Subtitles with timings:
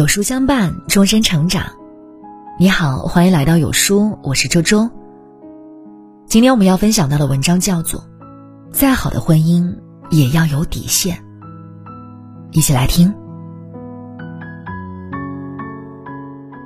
[0.00, 1.62] 有书相伴，终身成长。
[2.58, 4.88] 你好，欢迎来到有书，我是周周。
[6.26, 8.00] 今天我们要分享到的文章叫做
[8.72, 9.70] 《再好的婚姻
[10.08, 11.14] 也要有底线》，
[12.52, 13.14] 一起来听。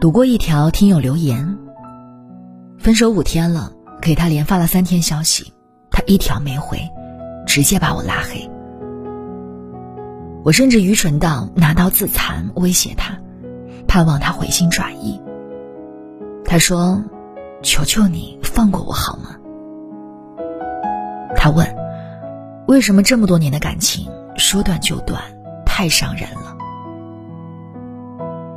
[0.00, 1.58] 读过一条听友留言：
[2.78, 5.52] 分手五天了，给他连发了三天消息，
[5.90, 6.78] 他一条没回，
[7.48, 8.48] 直接把我拉黑。
[10.44, 13.18] 我甚至愚蠢到拿刀自残，威胁他，
[13.94, 15.22] 盼望他回心转意。
[16.44, 17.00] 他说
[17.62, 19.36] ：“求求你放过我好吗？”
[21.36, 21.64] 他问
[22.66, 25.22] ：“为什么这么多年的感情说断就断，
[25.64, 26.56] 太伤人了？”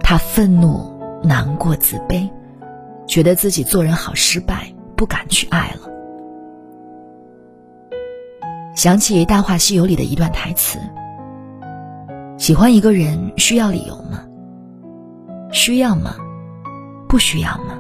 [0.02, 2.28] 他愤怒、难过、自卑，
[3.06, 5.88] 觉得自己做人好失败，不敢去爱了。
[8.76, 10.80] 想起《大话西游》里的一段台词。
[12.40, 14.23] 喜欢一个人需要理由吗？
[15.58, 16.16] 需要吗？
[17.09, 17.80] 不需要吗？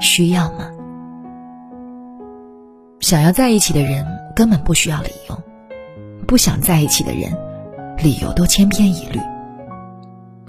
[0.00, 0.70] 需要吗？
[3.00, 5.38] 想要在一起的人根本不需要理由，
[6.26, 7.30] 不想在一起的人，
[7.98, 9.20] 理由都千篇一律。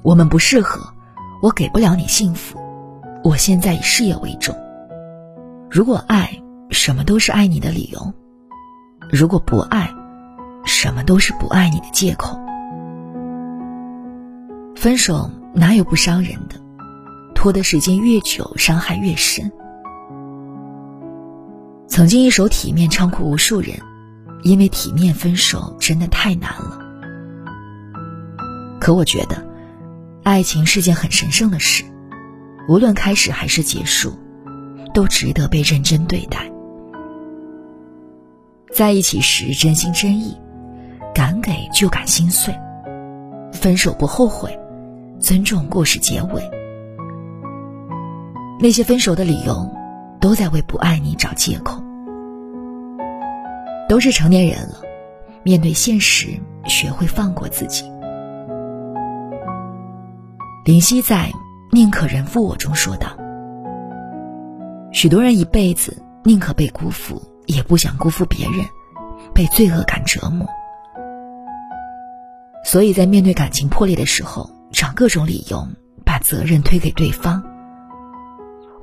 [0.02, 0.80] 我们不适合，
[1.42, 2.58] 我给不了你幸福，
[3.22, 4.56] 我现在以事业为重。
[5.70, 6.32] 如果爱，
[6.70, 8.00] 什么都是爱你的理由；
[9.12, 9.94] 如果不爱，
[10.64, 12.40] 什么都是不爱你的借口。
[14.80, 16.56] 分手哪有不伤人的？
[17.36, 19.52] 拖的时间越久，伤害越深。
[21.86, 23.78] 曾经一首《体面》唱哭无数人，
[24.42, 26.80] 因为体面分手真的太难了。
[28.80, 29.46] 可我觉得，
[30.24, 31.84] 爱情是件很神圣的事，
[32.70, 34.18] 无论开始还是结束，
[34.94, 36.50] 都值得被认真对待。
[38.74, 40.38] 在一起时真心真意，
[41.14, 42.58] 敢给就敢心碎，
[43.52, 44.58] 分手不后悔。
[45.20, 46.42] 尊重故事结尾。
[48.58, 49.70] 那些分手的理由，
[50.22, 51.84] 都在为不爱你找借口。
[53.90, 54.82] 都是成年人了，
[55.44, 57.84] 面对现实，学会放过自己。
[60.64, 61.32] 林夕在
[61.72, 63.10] 《宁可人负我》中说道
[64.94, 68.66] ：“许多人一辈子宁可被辜负，也不想辜负别人，
[69.34, 70.48] 被罪恶感折磨。
[72.64, 75.68] 所以在面对感情破裂的时候。”找各种理由
[76.06, 77.44] 把责任推给对方，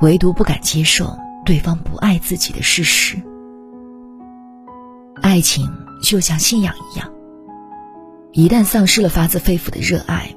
[0.00, 3.16] 唯独不敢接受对方不爱自己的事实。
[5.22, 5.70] 爱情
[6.02, 7.10] 就像信仰一样，
[8.32, 10.36] 一旦丧失了发自肺腑的热爱，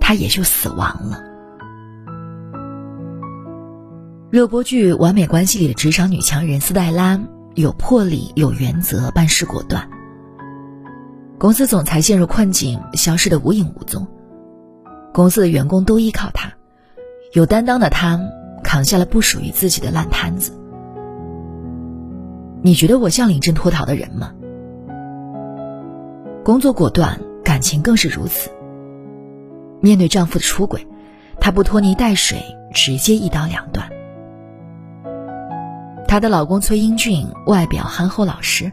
[0.00, 1.22] 它也就死亡了。
[4.30, 7.20] 热播剧《完美关系》里的职场女强人斯黛拉
[7.54, 9.88] 有魄力、有原则、办事果断。
[11.38, 14.06] 公司总裁陷入困境，消失的无影无踪。
[15.14, 16.52] 公司的员工都依靠他，
[17.34, 18.20] 有担当的他
[18.64, 20.52] 扛下了不属于自己的烂摊子。
[22.62, 24.32] 你觉得我像临阵脱逃的人吗？
[26.44, 28.50] 工作果断，感情更是如此。
[29.80, 30.84] 面对丈夫的出轨，
[31.38, 32.42] 她不拖泥带水，
[32.72, 33.88] 直接一刀两断。
[36.08, 38.72] 她的老公崔英俊外表憨厚老实，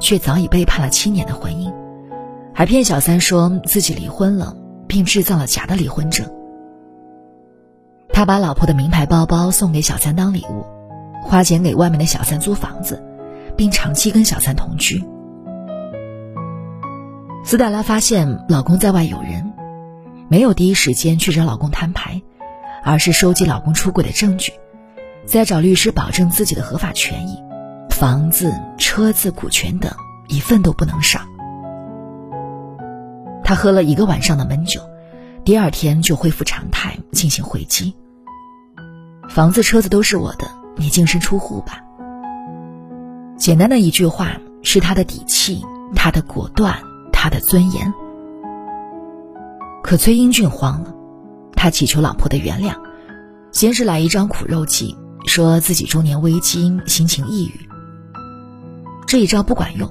[0.00, 1.70] 却早已背叛了七年的婚姻，
[2.54, 4.56] 还骗小三说自己离婚了。
[4.86, 6.26] 并制造了假的离婚证。
[8.12, 10.64] 他把老婆的名牌包包送给小三当礼物，
[11.22, 13.02] 花钱给外面的小三租房子，
[13.56, 15.04] 并长期跟小三同居。
[17.44, 19.52] 斯黛拉发现老公在外有人，
[20.28, 22.22] 没有第一时间去找老公摊牌，
[22.82, 24.52] 而是收集老公出轨的证据，
[25.26, 27.36] 再找律师保证自己的合法权益，
[27.90, 29.92] 房子、车子、股权等
[30.28, 31.20] 一份都不能少。
[33.46, 34.80] 他喝了一个晚上的闷酒，
[35.44, 37.94] 第二天就恢复常态进行回击。
[39.28, 41.80] 房子、车子都是我的，你净身出户吧。
[43.36, 44.32] 简单的一句话，
[44.64, 45.64] 是他的底气，
[45.94, 46.76] 他的果断，
[47.12, 47.94] 他的尊严。
[49.80, 50.92] 可崔英俊慌了，
[51.52, 52.74] 他祈求老婆的原谅，
[53.52, 57.68] 先是来一张苦肉计，说自己中年危机，心情抑郁。
[59.06, 59.88] 这一招不管用，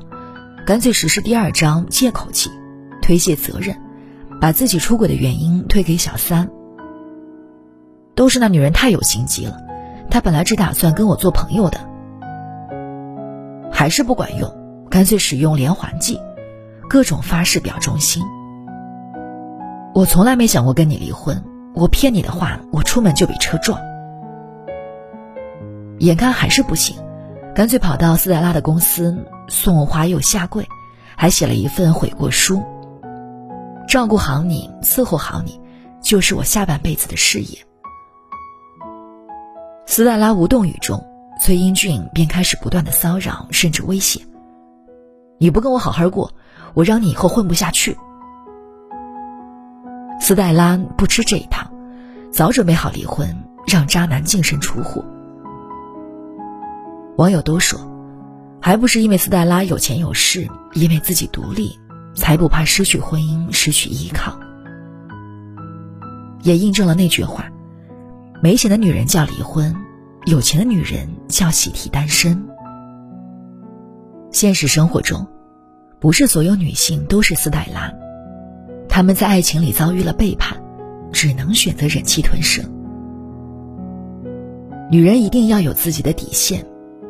[0.65, 2.51] 干脆实施第二招借口计。
[3.05, 3.77] 推卸责任，
[4.41, 6.49] 把自己出轨的原因推给小三。
[8.15, 9.55] 都是那女人太有心机了，
[10.09, 11.79] 她本来只打算跟我做朋友的，
[13.71, 14.51] 还是不管用，
[14.89, 16.19] 干脆使用连环计，
[16.89, 18.23] 各种发誓表忠心。
[19.93, 21.43] 我从来没想过跟你离婚，
[21.75, 23.79] 我骗你的话，我出门就被车撞。
[25.99, 26.97] 眼看还是不行，
[27.53, 29.15] 干脆跑到斯黛拉的公司
[29.47, 30.67] 送花又下跪，
[31.15, 32.63] 还写了一份悔过书。
[33.95, 35.57] 照顾好你，伺候好你，
[36.01, 37.57] 就是我下半辈子的事业。
[39.85, 41.01] 斯黛拉无动于衷，
[41.39, 44.19] 崔英俊便开始不断的骚扰，甚至威胁
[45.39, 46.29] ：“你不跟我好好过，
[46.73, 47.95] 我让你以后混不下去。”
[50.19, 51.65] 斯黛拉不吃这一套，
[52.33, 53.33] 早准备好离婚，
[53.65, 55.05] 让渣男净身出户。
[57.15, 57.79] 网友都说，
[58.61, 61.79] 还不是因为斯黛拉有钱有势，因为自己独立，
[62.15, 64.39] 才不怕失去婚姻，失去依靠。
[66.43, 67.51] 也印证了那句话：
[68.41, 69.75] 没钱的女人叫离婚，
[70.25, 72.47] 有钱的女人叫喜提单身。
[74.31, 75.25] 现实生活中，
[75.99, 77.91] 不是所有女性都是斯黛拉，
[78.87, 80.57] 她们在爱情里遭遇了背叛，
[81.11, 82.63] 只能选择忍气吞声。
[84.91, 86.63] 女人一定要有自己的底线，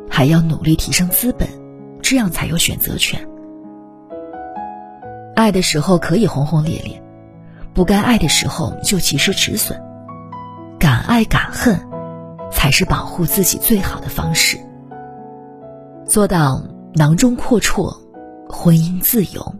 [0.08, 1.46] 还要努力提升资本，
[2.00, 3.20] 这样才有选择权。
[5.36, 7.00] 爱的时候可以轰轰烈烈。
[7.74, 9.78] 不该爱的时候就及时止损，
[10.78, 11.78] 敢爱敢恨，
[12.50, 14.56] 才是保护自己最好的方式。
[16.06, 16.62] 做到
[16.94, 17.94] 囊中阔绰，
[18.48, 19.54] 婚姻自由。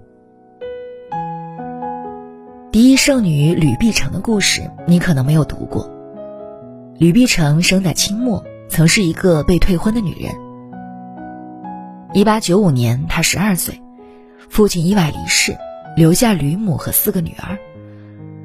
[2.73, 5.91] 第一圣女吕碧城的故事，你可能没有读过。
[6.99, 10.33] 吕碧城生在清末，曾是一个被退婚的女人。
[12.15, 13.83] 一八九五年，她十二岁，
[14.49, 15.55] 父亲意外离世，
[15.97, 17.59] 留下吕母和四个女儿。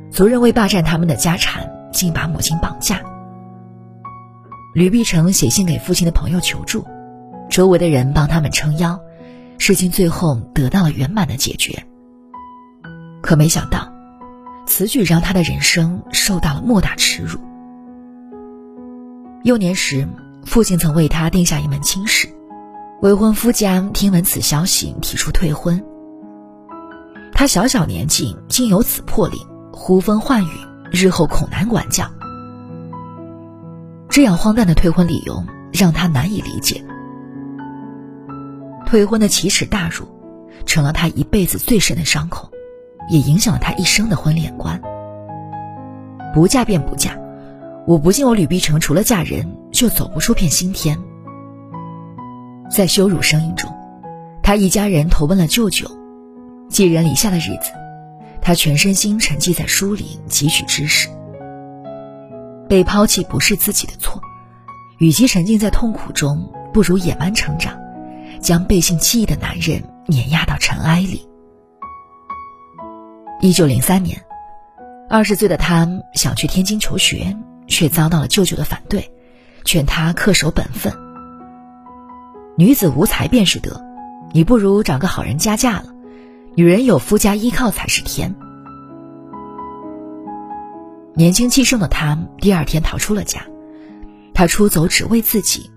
[0.10, 3.02] 族人为霸占他们的家产，竟把母亲绑架。
[4.74, 6.86] 吕碧城写信给父亲的朋友求助，
[7.50, 8.98] 周围的人帮他们撑腰，
[9.58, 11.86] 事情最后得到了圆满的解决。
[13.22, 13.92] 可没想到，
[14.66, 17.38] 此举让他的人生受到了莫大耻辱。
[19.44, 20.08] 幼年时，
[20.46, 22.30] 父亲曾为他定下一门亲事，
[23.02, 25.84] 未婚夫家听闻此消息，提出退婚。
[27.42, 29.42] 他小小年纪竟有此魄力。
[29.74, 30.50] 呼风唤雨，
[30.92, 32.06] 日后恐难管教。
[34.10, 35.44] 这样荒诞的退婚理由
[35.74, 36.86] 让他难以理解。
[38.86, 40.06] 退婚的奇耻大辱，
[40.68, 42.48] 成了他一辈子最深的伤口，
[43.10, 44.80] 也影响了他一生的婚恋观。
[46.36, 47.18] 不嫁便不嫁，
[47.88, 50.96] 我不信我吕碧城除了嫁人就走不出片新天。
[52.70, 53.74] 在羞辱声音中，
[54.44, 55.90] 他一家人投奔了舅舅，
[56.72, 57.72] 寄人篱下的日子。
[58.42, 61.08] 他全身心沉寂在书里汲取知识。
[62.68, 64.20] 被抛弃不是自己的错，
[64.98, 67.78] 与其沉浸在痛苦中，不如野蛮成长，
[68.40, 71.28] 将背信弃义的男人碾压到尘埃里。
[73.42, 74.24] 一九零三年，
[75.10, 77.38] 二十岁的他想去天津求学，
[77.68, 79.12] 却遭到了舅舅的反对，
[79.66, 80.92] 劝他恪守本分。
[82.58, 83.84] 女子无才便是德，
[84.34, 85.86] 你不如找个好人家嫁了。
[86.56, 88.36] 女人有夫家依靠才是天。
[91.14, 93.46] 年轻气盛的他，第二天逃出了家。
[94.34, 95.70] 他出走只为自己，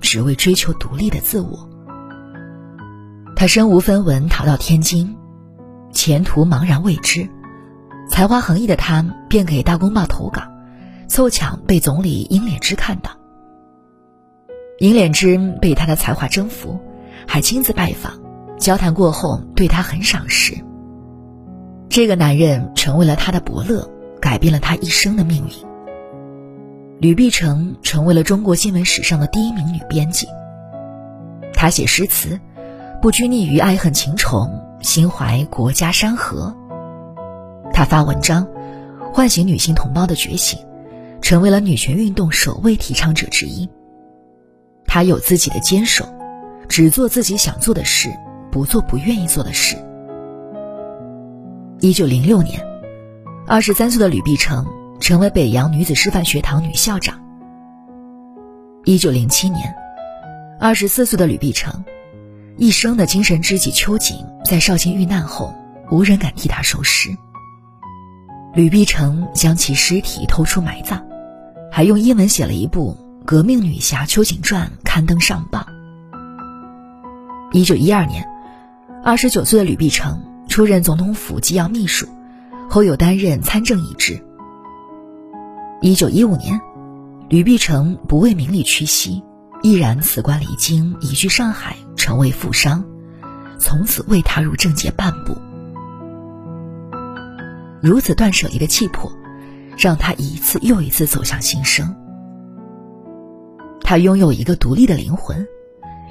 [0.00, 1.68] 只为追求独立的自我。
[3.34, 5.16] 他身无分文逃到天津，
[5.92, 7.28] 前途茫然未知。
[8.08, 10.42] 才华横溢的他便给《大公报》投稿，
[11.08, 13.10] 凑巧被总理英敛之看到。
[14.78, 16.80] 英敛之被他的才华征服，
[17.26, 18.21] 还亲自拜访。
[18.62, 20.56] 交谈过后，对他很赏识。
[21.88, 23.90] 这个男人成为了他的伯乐，
[24.20, 25.52] 改变了他一生的命运。
[27.00, 30.28] 吕碧城成为了中国新闻史上的第一名女编辑。
[31.52, 32.40] 她写诗词，
[33.02, 34.48] 不拘泥于爱恨情仇，
[34.80, 36.56] 心怀国家山河。
[37.72, 38.46] 她发文章，
[39.12, 40.58] 唤醒女性同胞的觉醒，
[41.20, 43.68] 成为了女权运动首位提倡者之一。
[44.86, 46.06] 她有自己的坚守，
[46.68, 48.08] 只做自己想做的事。
[48.52, 49.76] 不做不愿意做的事。
[51.80, 52.62] 一九零六年，
[53.46, 54.66] 二十三岁的吕碧城
[55.00, 57.18] 成为北洋女子师范学堂女校长。
[58.84, 59.74] 一九零七年，
[60.60, 61.82] 二十四岁的吕碧城，
[62.58, 65.54] 一生的精神知己秋瑾在绍兴遇难后，
[65.90, 67.08] 无人敢替他收尸。
[68.52, 71.00] 吕碧城将其尸体偷出埋葬，
[71.70, 72.94] 还用英文写了一部
[73.24, 75.64] 《革命女侠秋瑾传》刊登上报。
[77.52, 78.30] 一九一二年。
[79.04, 82.06] 二十九岁的吕碧城出任总统府机要秘书，
[82.70, 84.24] 后又担任参政一职。
[85.80, 86.60] 一九一五年，
[87.28, 89.20] 吕碧城不为名利屈膝，
[89.60, 92.84] 毅然辞官离京，移居上海，成为富商，
[93.58, 95.36] 从此未踏入政界半步。
[97.80, 99.10] 如此断舍离的气魄，
[99.76, 101.92] 让他一次又一次走向新生。
[103.80, 105.44] 他拥有一个独立的灵魂，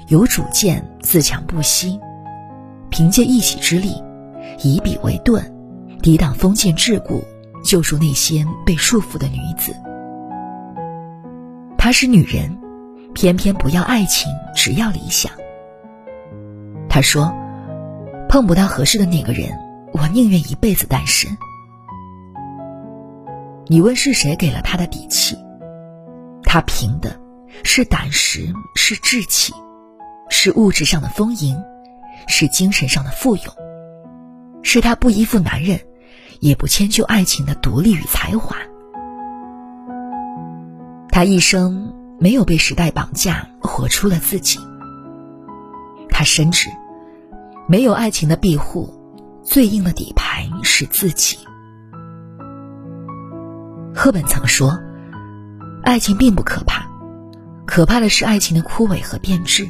[0.08, 1.98] 有主见，自强不息。
[2.92, 4.00] 凭借一己之力，
[4.62, 5.42] 以笔为盾，
[6.02, 7.24] 抵挡封建桎梏，
[7.64, 9.74] 救赎那些被束缚的女子。
[11.78, 12.54] 她是女人，
[13.14, 15.32] 偏偏不要爱情，只要理想。
[16.86, 17.34] 她说
[18.28, 19.48] ：“碰不到合适的那个人，
[19.92, 21.34] 我宁愿一辈子单身。”
[23.68, 25.34] 你问是谁给了她的底气？
[26.42, 27.18] 她凭的
[27.64, 29.54] 是胆识，是志气，
[30.28, 31.56] 是物质上的丰盈，
[32.26, 33.42] 是精神上的富有，
[34.62, 35.80] 是她不依附男人，
[36.40, 38.56] 也不迁就爱情的独立与才华。
[41.08, 44.58] 她一生没有被时代绑架，活出了自己。
[46.08, 46.68] 她深知。
[47.68, 48.92] 没有爱情的庇护，
[49.42, 51.38] 最硬的底牌是自己。
[53.94, 54.78] 赫本曾说
[55.84, 56.84] ：“爱情并不可怕，
[57.64, 59.66] 可怕的是爱情的枯萎和变质。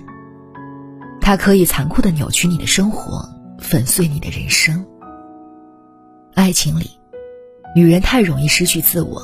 [1.23, 3.27] 它可以残酷的扭曲你的生活，
[3.57, 4.85] 粉碎你的人生。
[6.35, 6.91] 爱情里，
[7.77, 9.23] 女人太容易失去自我，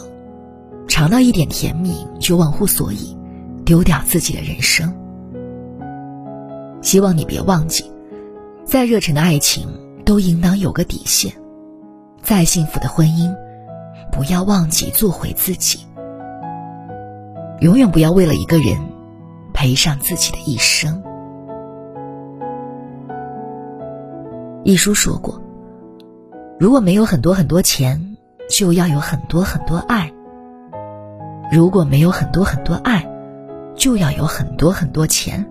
[0.87, 3.19] 尝到一点甜蜜就忘乎所以，
[3.64, 4.95] 丢掉自己的人生。
[6.81, 7.85] 希望你别忘记。”
[8.64, 9.67] 再热忱的爱情，
[10.05, 11.33] 都应当有个底线；
[12.23, 13.35] 再幸福的婚姻，
[14.12, 15.81] 不要忘记做回自己。
[17.61, 18.78] 永远不要为了一个人，
[19.55, 21.02] 赔上自己的一生。
[24.69, 25.41] 一书说过
[26.61, 28.19] ：“如果没有很多很多钱，
[28.51, 30.13] 就要有很多很多爱；
[31.51, 33.09] 如果没有很多很多爱，
[33.75, 35.43] 就要有很多很多钱。”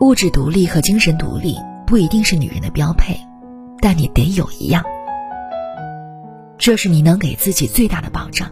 [0.00, 3.16] 物质独立和精神独立不一定是女人的标配，
[3.80, 4.82] 但你得有一样。
[6.58, 8.48] 这是你能给自己最大的保障，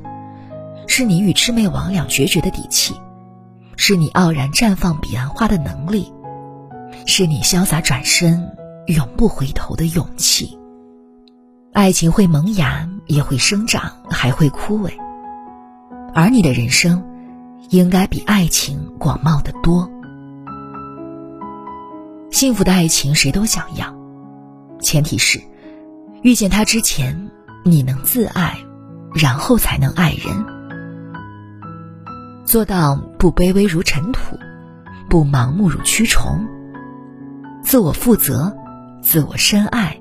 [0.87, 2.95] 是你与魑魅魍魉决绝的底气，
[3.75, 6.13] 是你傲然绽放彼岸花的能力，
[7.07, 10.59] 是你潇洒转身永不回头的勇气。
[11.73, 14.90] 爱情会萌芽，也会生长，还会枯萎，
[16.12, 17.02] 而你的人生，
[17.69, 19.88] 应该比爱情广袤得多。
[22.30, 23.95] 幸福的爱情谁都想要，
[24.80, 25.40] 前提是
[26.23, 27.30] 遇见他之前
[27.64, 28.59] 你能自爱，
[29.14, 30.45] 然后才能爱人。
[32.45, 34.37] 做到不卑微如尘土，
[35.09, 36.47] 不盲目如蛆虫。
[37.71, 38.53] 自我负责，
[39.00, 39.97] 自我深爱，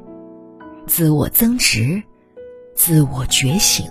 [0.88, 2.02] 自我增值，
[2.76, 3.86] 自我觉醒。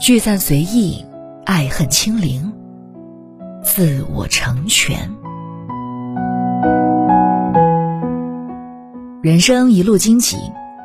[0.00, 1.04] 聚散随意，
[1.44, 2.54] 爱恨清零，
[3.62, 5.10] 自我成全。
[9.20, 10.38] 人生一路荆棘，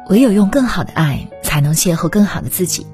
[0.09, 2.85] 唯有用更好的爱，才能邂逅更好的自己。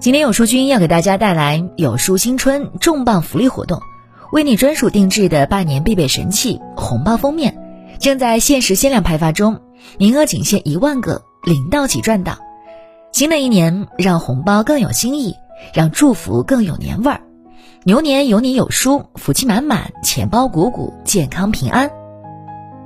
[0.00, 3.80] 今天有书君要给大家带来有书新春重磅福利活动，
[4.30, 7.56] 为你专属定制的拜年必备神器红包封面，
[7.98, 9.60] 正在限时限量派发中，
[9.98, 12.38] 名额仅限一万个，领到即赚到。
[13.10, 15.34] 新的一年，让红包更有新意，
[15.72, 17.22] 让祝福更有年味儿。
[17.84, 21.90] 牛年有你有书，福气满满，钱包鼓鼓，健康平安。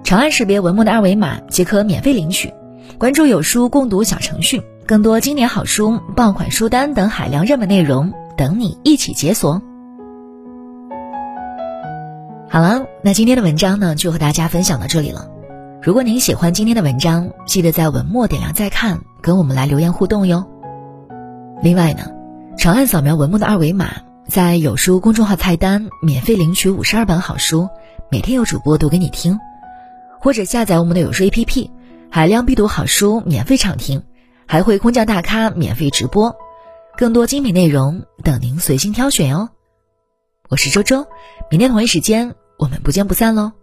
[0.05, 2.55] 长按识别文末的二维码即可免费领取，
[2.99, 9.61] 关注有书共读小程序，更多经典好书、爆款书单等海量热门内容等你一起解锁。
[12.53, 15.31] 好了，那今天的文章呢就和大家分享到这里了。
[15.83, 20.45] 如果您喜欢今天的文章，记得在文末点亮再看，跟我们来留言互动哟。
[21.63, 22.13] 另外呢，
[22.59, 27.71] 长按扫描文末的二维码，在有书公众号菜单免费领取五十二本好书，
[28.11, 29.41] 每天有主播读给你听。
[30.21, 31.71] 或者下载我们的有书 APP，
[32.11, 34.03] 海量必读好书免费畅听，
[34.47, 36.37] 还会空降大咖免费直播，
[36.99, 39.49] 更多精品内容等您随心挑选哟。
[40.51, 41.07] 我是周周，
[41.51, 43.62] 明天同一时间我们不见不散喽。